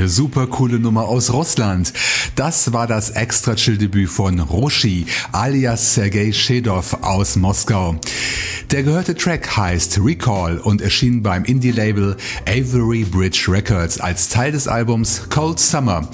[0.00, 1.92] Eine super coole Nummer aus Russland.
[2.34, 8.00] Das war das extra chill Debüt von Roshi alias Sergei Shedov aus Moskau.
[8.70, 12.16] Der gehörte Track heißt Recall und erschien beim Indie-Label
[12.46, 16.08] Avery Bridge Records als Teil des Albums Cold Summer.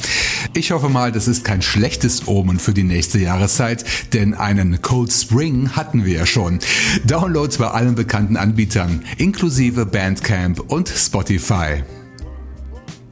[0.52, 5.12] Ich hoffe mal, das ist kein schlechtes Omen für die nächste Jahreszeit, denn einen Cold
[5.12, 6.58] Spring hatten wir ja schon.
[7.04, 11.84] Downloads bei allen bekannten Anbietern, inklusive Bandcamp und Spotify.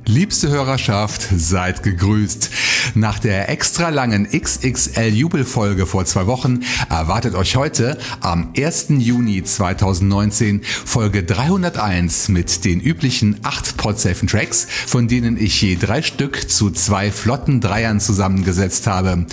[0.06, 2.50] Liebste Hörerschaft, seid gegrüßt.
[2.96, 8.86] Nach der extra langen XXL-Jubelfolge vor zwei Wochen erwartet euch heute am 1.
[8.98, 16.02] Juni 2019 Folge 301 mit den üblichen acht Podsafen Tracks, von denen ich je drei
[16.02, 19.26] Stück zu zwei flotten Dreiern zusammengesetzt habe.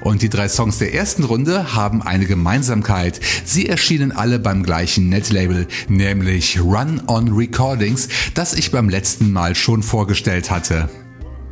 [0.00, 3.20] Und die drei Songs der ersten Runde haben eine Gemeinsamkeit.
[3.44, 9.54] Sie erschienen alle beim gleichen Netlabel, nämlich Run On Recordings, das ich beim letzten Mal
[9.54, 10.88] schon vorgestellt hatte.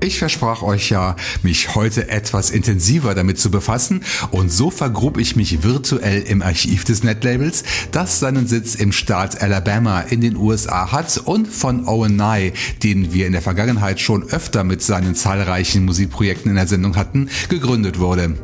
[0.05, 5.35] Ich versprach euch ja, mich heute etwas intensiver damit zu befassen und so vergrub ich
[5.35, 10.93] mich virtuell im Archiv des Netlabels, das seinen Sitz im Staat Alabama in den USA
[10.93, 12.53] hat und von Owen Nye,
[12.83, 17.31] den wir in der Vergangenheit schon öfter mit seinen zahlreichen Musikprojekten in der Sendung hatten,
[17.49, 18.35] gegründet wurde.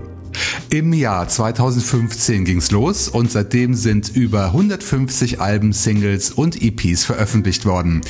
[0.71, 7.67] Im Jahr 2015 ging's los und seitdem sind über 150 Alben, Singles und EPs veröffentlicht
[7.67, 8.03] worden.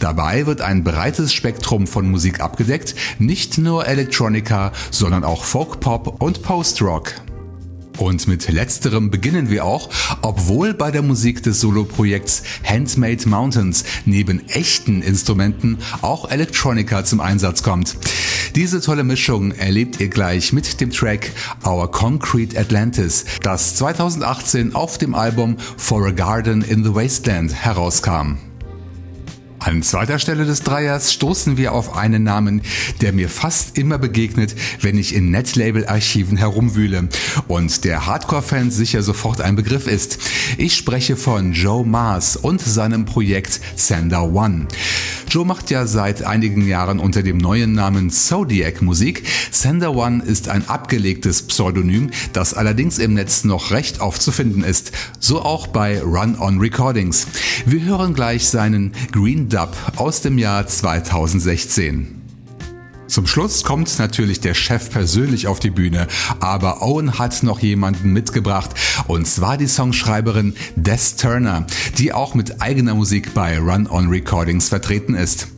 [0.00, 6.22] Dabei wird ein breites Spektrum von Musik abgedeckt, nicht nur Electronica, sondern auch Folk Pop
[6.22, 7.14] und Post Rock.
[7.98, 9.90] Und mit letzterem beginnen wir auch,
[10.22, 17.62] obwohl bei der Musik des Soloprojekts Handmade Mountains neben echten Instrumenten auch Electronica zum Einsatz
[17.62, 17.96] kommt.
[18.54, 21.30] Diese tolle Mischung erlebt ihr gleich mit dem Track
[21.64, 28.51] Our Concrete Atlantis, das 2018 auf dem Album For a Garden in the Wasteland herauskam.
[29.64, 32.62] An zweiter Stelle des Dreiers stoßen wir auf einen Namen,
[33.00, 37.08] der mir fast immer begegnet, wenn ich in Netlabel-Archiven herumwühle
[37.46, 40.18] und der Hardcore-Fans sicher sofort ein Begriff ist.
[40.58, 44.66] Ich spreche von Joe Mars und seinem Projekt Sender One.
[45.32, 49.22] Joe macht ja seit einigen Jahren unter dem neuen Namen Zodiac Musik.
[49.50, 54.92] Sender One ist ein abgelegtes Pseudonym, das allerdings im Netz noch recht aufzufinden ist.
[55.20, 57.26] So auch bei Run On Recordings.
[57.64, 62.21] Wir hören gleich seinen Green Dub aus dem Jahr 2016.
[63.12, 66.06] Zum Schluss kommt natürlich der Chef persönlich auf die Bühne,
[66.40, 68.70] aber Owen hat noch jemanden mitgebracht
[69.06, 71.66] und zwar die Songschreiberin Des Turner,
[71.98, 75.48] die auch mit eigener Musik bei Run On Recordings vertreten ist.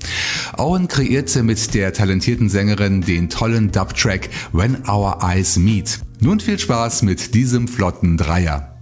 [0.59, 6.01] Owen kreierte mit der talentierten Sängerin den tollen Dub-Track When Our Eyes Meet.
[6.19, 8.74] Nun viel Spaß mit diesem flotten Dreier.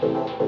[0.00, 0.38] Dub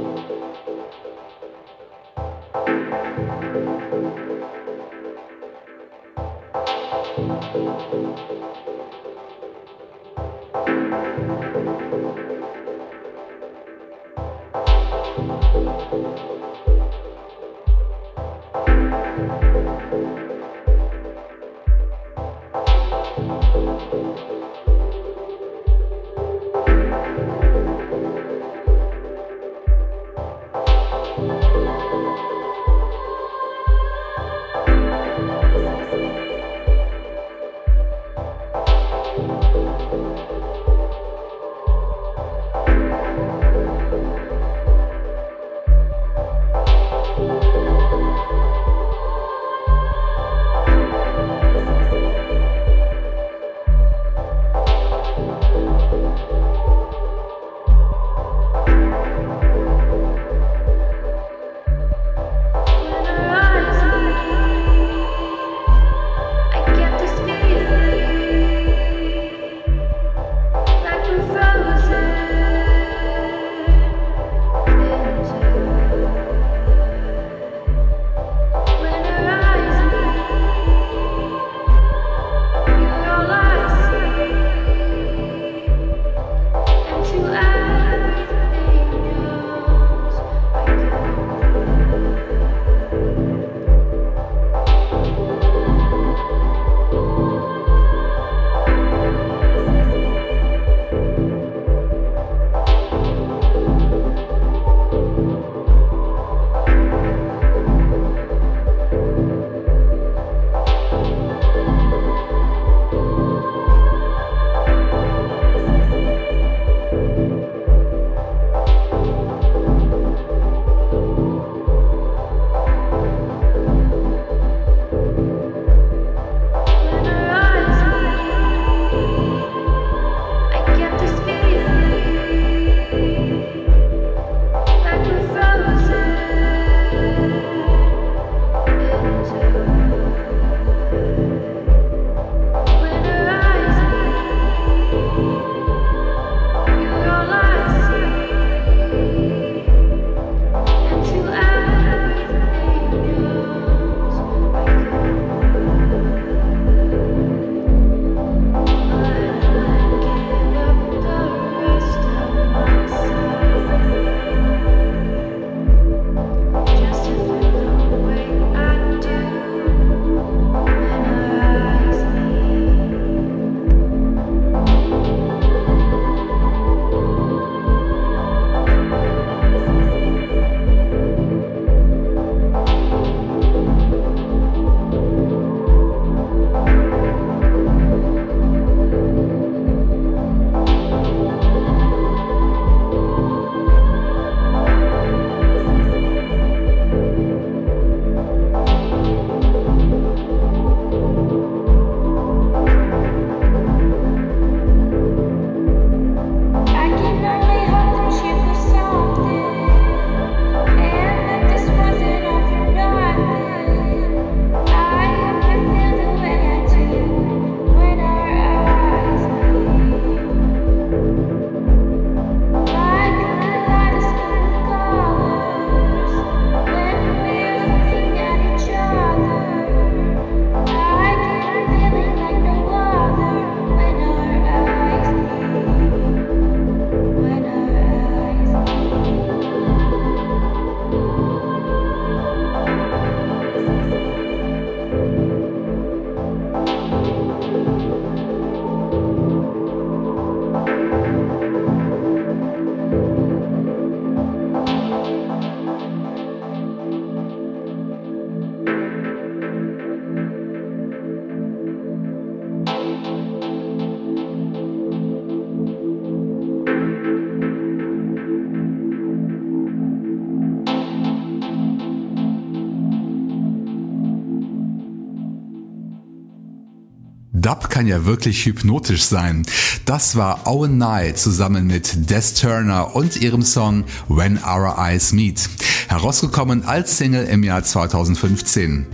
[277.81, 279.47] kann ja wirklich hypnotisch sein.
[279.87, 285.49] Das war Owen Nye zusammen mit Des Turner und ihrem Song When Our Eyes Meet,
[285.89, 288.85] herausgekommen als Single im Jahr 2015.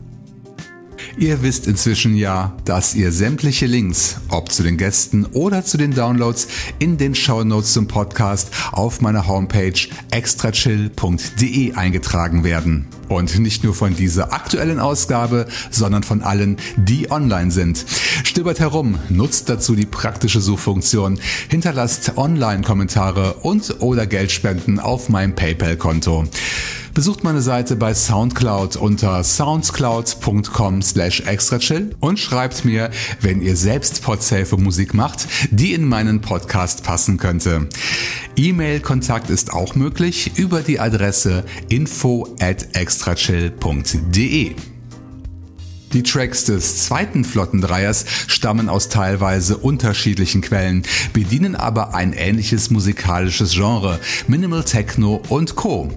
[1.20, 5.92] Ihr wisst inzwischen ja, dass ihr sämtliche Links, ob zu den Gästen oder zu den
[5.92, 9.74] Downloads, in den Show Notes zum Podcast auf meiner Homepage
[10.12, 12.88] extrachill.de eingetragen werden.
[13.08, 17.84] Und nicht nur von dieser aktuellen Ausgabe, sondern von allen, die online sind.
[18.24, 26.26] Stöbert herum, nutzt dazu die praktische Suchfunktion, hinterlasst Online-Kommentare und oder Geldspenden auf meinem PayPal-Konto.
[26.98, 32.90] Besucht meine Seite bei Soundcloud unter soundcloud.com slash extrachill und schreibt mir,
[33.22, 37.70] wenn ihr selbst Podsafe Musik macht, die in meinen Podcast passen könnte.
[38.36, 44.56] E-Mail-Kontakt ist auch möglich über die Adresse info at extrachill.de.
[45.94, 53.54] Die Tracks des zweiten Flottendreiers stammen aus teilweise unterschiedlichen Quellen, bedienen aber ein ähnliches musikalisches
[53.54, 55.90] Genre, Minimal Techno und Co.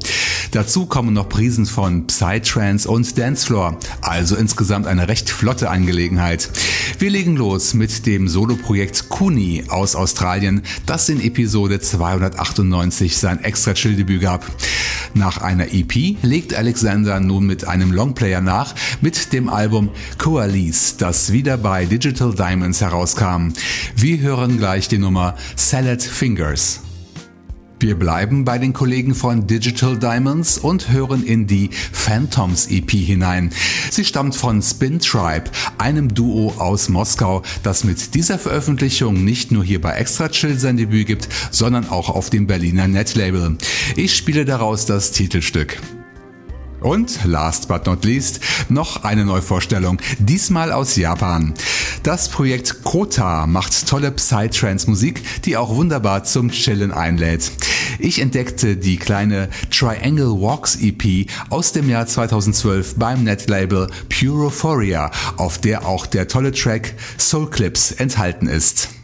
[0.52, 6.50] Dazu kommen noch Prisen von Psytrance und Dancefloor, also insgesamt eine recht flotte Angelegenheit.
[6.98, 13.74] Wir legen los mit dem Soloprojekt Kuni aus Australien, das in Episode 298 sein extra
[13.74, 14.44] Chill-Debüt gab.
[15.14, 21.32] Nach einer EP legt Alexander nun mit einem Longplayer nach mit dem Album Coalesce, das
[21.32, 23.48] wieder bei Digital Diamonds herauskam.
[23.96, 26.80] Wir hören gleich die Nummer Salad Fingers.
[27.80, 33.52] Wir bleiben bei den Kollegen von Digital Diamonds und hören in die Phantoms EP hinein.
[33.90, 35.44] Sie stammt von Spin Tribe,
[35.78, 40.76] einem Duo aus Moskau, das mit dieser Veröffentlichung nicht nur hier bei Extra Chill sein
[40.76, 43.56] Debüt gibt, sondern auch auf dem Berliner Netlabel.
[43.96, 45.78] Ich spiele daraus das Titelstück.
[46.80, 51.54] Und last but not least noch eine Neuvorstellung, diesmal aus Japan.
[52.02, 57.52] Das Projekt Kota macht tolle Psytrance-Musik, die auch wunderbar zum Chillen einlädt.
[57.98, 65.58] Ich entdeckte die kleine Triangle Walks EP aus dem Jahr 2012 beim Netlabel Purophoria, auf
[65.58, 68.99] der auch der tolle Track Soul Clips enthalten ist.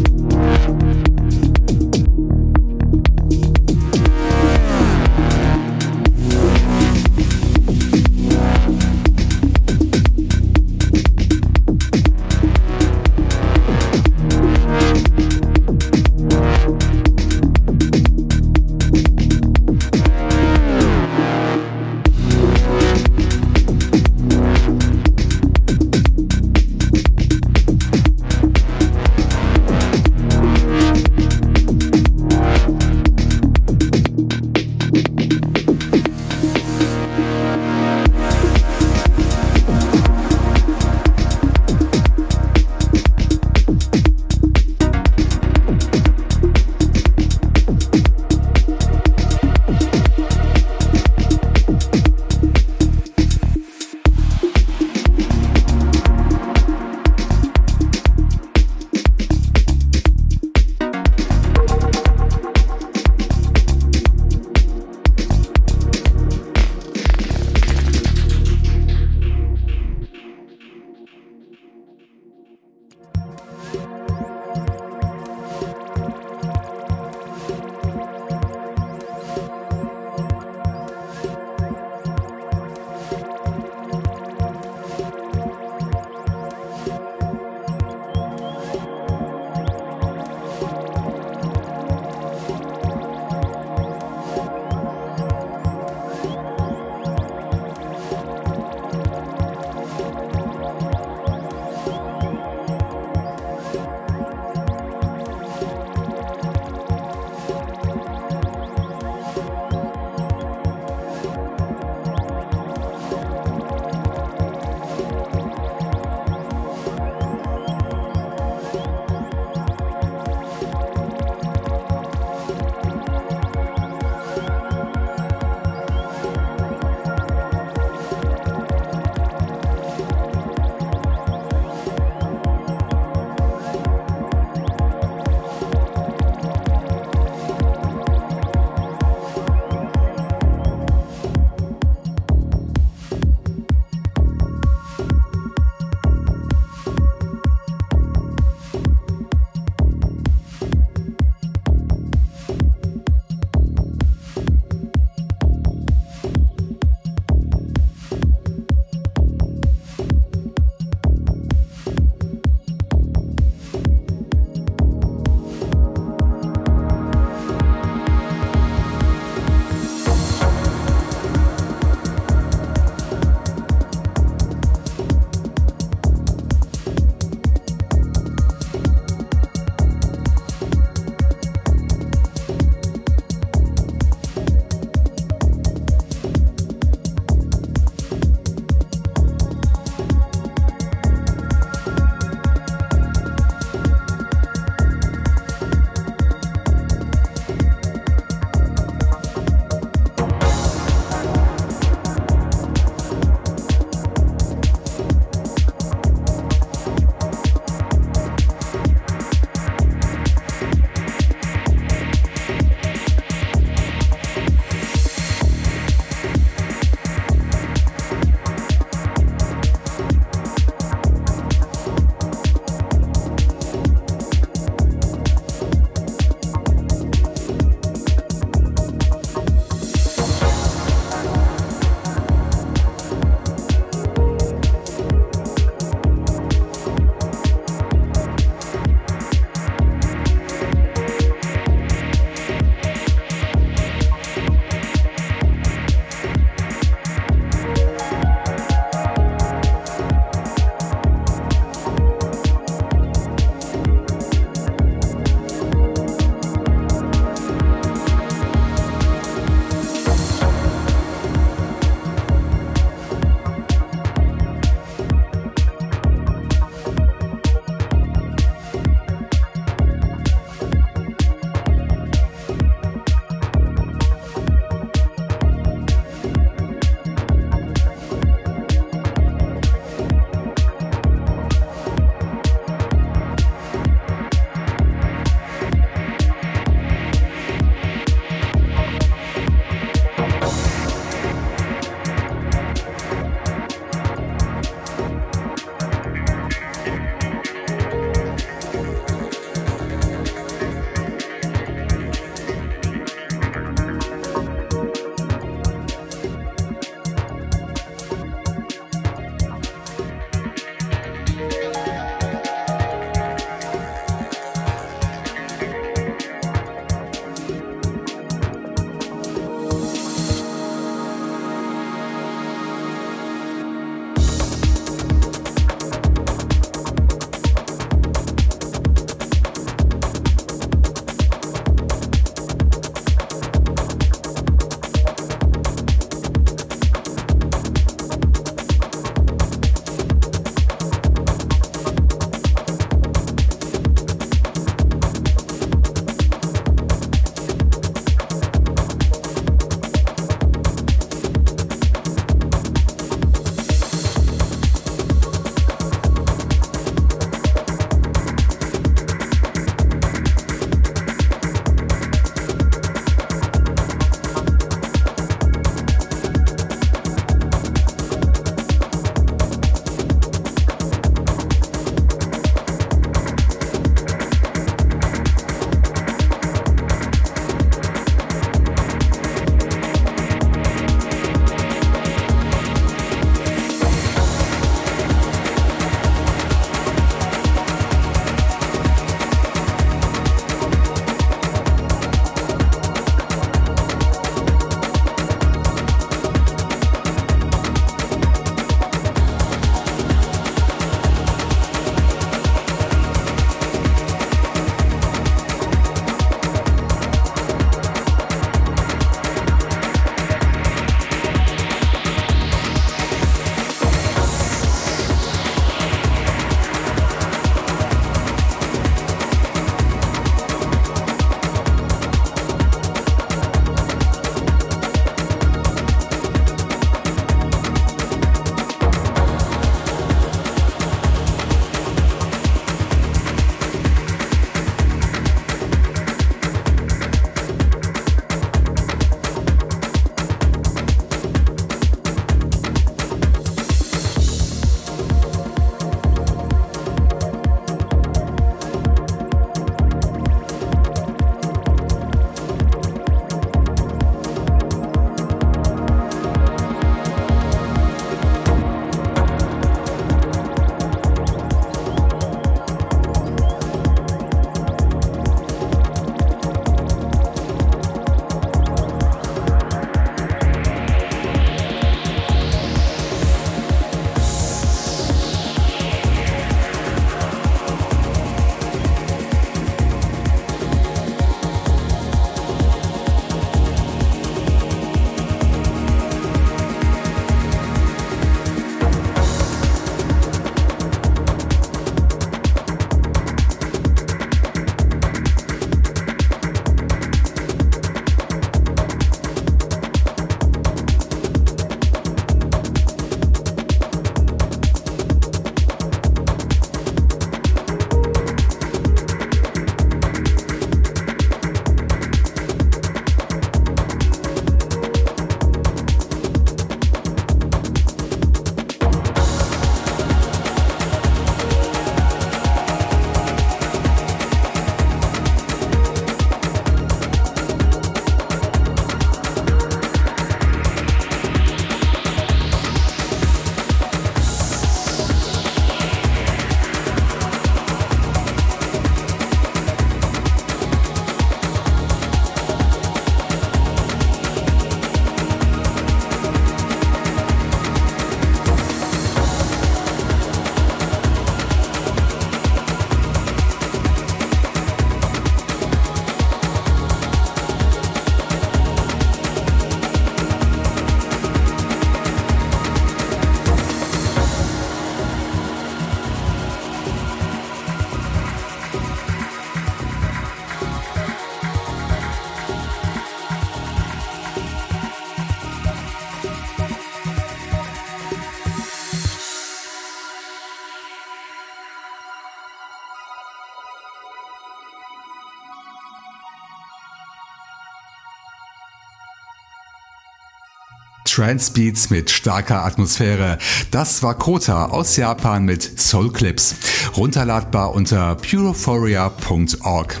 [591.22, 593.38] Trance-Beats mit starker Atmosphäre.
[593.70, 596.56] Das war Kota aus Japan mit Soul Clips.
[596.96, 600.00] Runterladbar unter purophoria.org.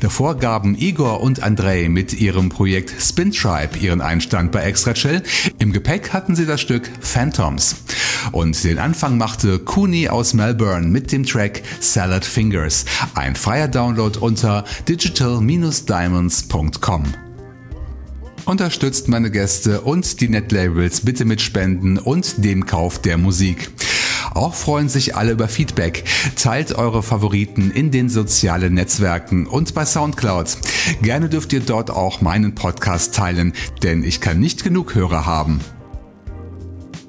[0.00, 5.22] Davor gaben Igor und Andrei mit ihrem Projekt Spin Tribe ihren Einstand bei Extra Chill.
[5.60, 7.76] Im Gepäck hatten sie das Stück Phantoms.
[8.32, 12.84] Und den Anfang machte Cooney aus Melbourne mit dem Track Salad Fingers.
[13.14, 17.31] Ein freier Download unter digital-diamonds.com.
[18.44, 23.70] Unterstützt meine Gäste und die Netlabels bitte mit Spenden und dem Kauf der Musik.
[24.34, 26.04] Auch freuen sich alle über Feedback.
[26.36, 30.56] Teilt eure Favoriten in den sozialen Netzwerken und bei Soundcloud.
[31.02, 35.60] Gerne dürft ihr dort auch meinen Podcast teilen, denn ich kann nicht genug Hörer haben.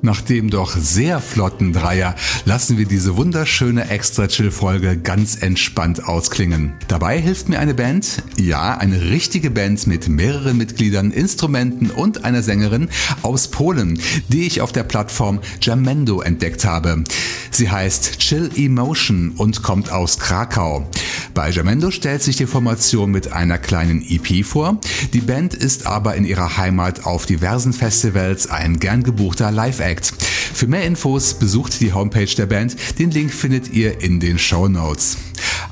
[0.05, 6.73] Nach dem doch sehr flotten Dreier lassen wir diese wunderschöne Extra-Chill-Folge ganz entspannt ausklingen.
[6.89, 12.43] Dabei hilft mir eine Band, ja, eine richtige Band mit mehreren Mitgliedern, Instrumenten und einer
[12.43, 12.89] Sängerin
[13.21, 13.97] aus Polen,
[14.27, 17.05] die ich auf der Plattform Jamendo entdeckt habe.
[17.51, 20.85] Sie heißt Chill Emotion und kommt aus Krakau.
[21.33, 24.79] Bei Jamendo stellt sich die Formation mit einer kleinen EP vor.
[25.13, 29.92] Die Band ist aber in ihrer Heimat auf diversen Festivals ein gern gebuchter Live-Act.
[29.93, 30.11] Act.
[30.53, 32.75] Für mehr Infos besucht die Homepage der Band.
[32.97, 35.17] Den Link findet ihr in den Show Notes.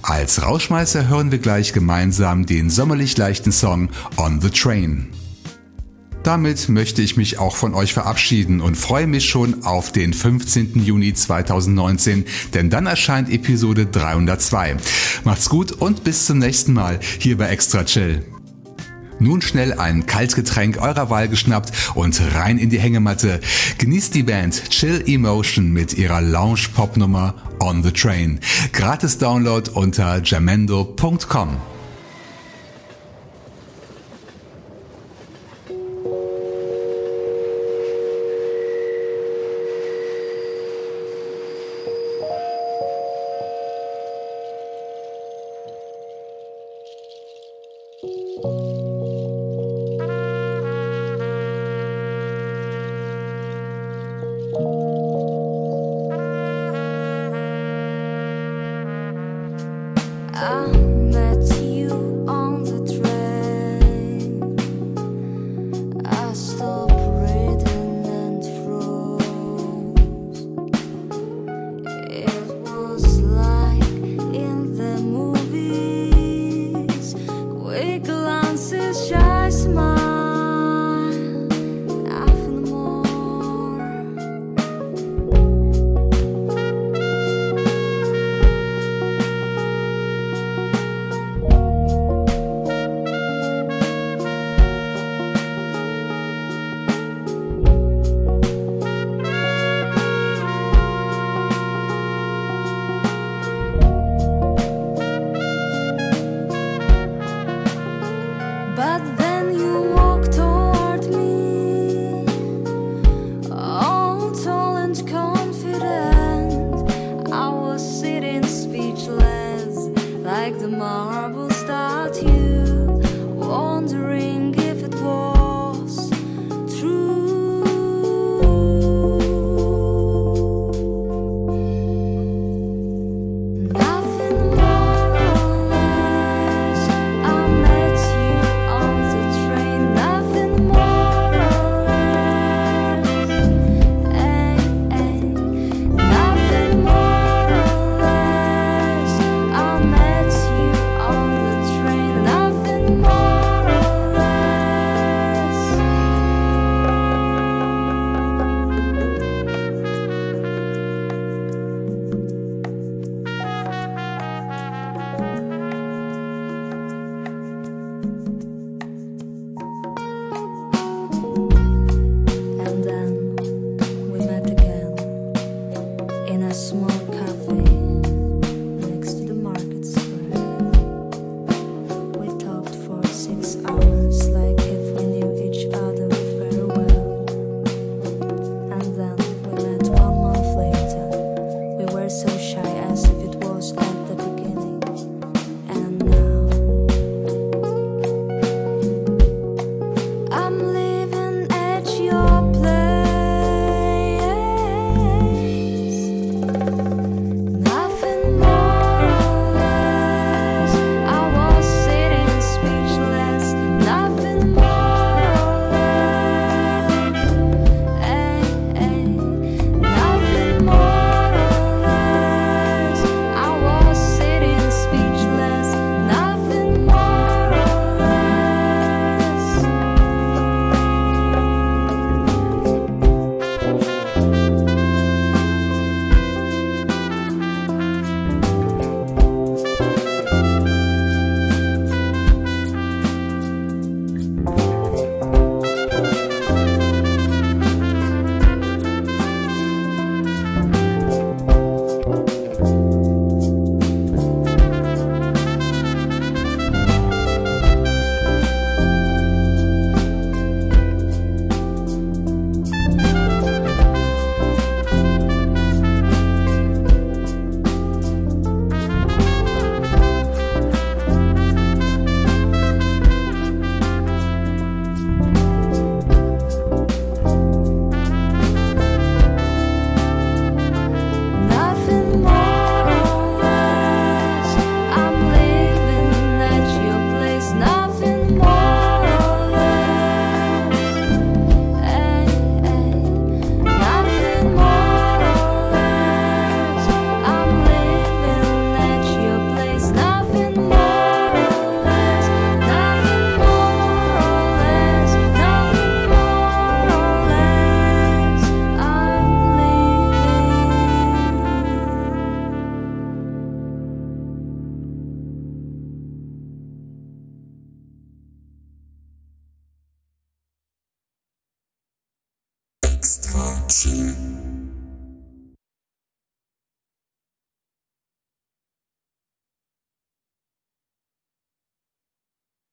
[0.04, 5.08] Als Rauschmeißer hören wir gleich gemeinsam den sommerlich leichten Song On the Train.
[6.24, 10.84] Damit möchte ich mich auch von euch verabschieden und freue mich schon auf den 15.
[10.84, 14.78] Juni 2019, denn dann erscheint Episode 302.
[15.24, 18.24] Macht's gut und bis zum nächsten Mal hier bei Extra Chill.
[19.22, 23.40] Nun schnell ein Kaltgetränk eurer Wahl geschnappt und rein in die Hängematte.
[23.78, 28.40] Genießt die Band Chill Emotion mit ihrer Lounge-Pop-Nummer On the Train.
[28.74, 31.58] Gratis Download unter jamendo.com.